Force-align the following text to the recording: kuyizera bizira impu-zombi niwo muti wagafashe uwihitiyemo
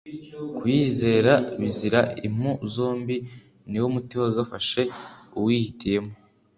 kuyizera 0.57 1.33
bizira 1.59 1.99
impu-zombi 2.27 3.15
niwo 3.69 3.87
muti 3.93 4.13
wagafashe 4.21 4.81
uwihitiyemo 5.37 6.13